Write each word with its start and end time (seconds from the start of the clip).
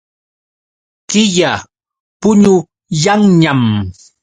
Killa 1.09 1.51
puñuyanñam. 2.21 3.63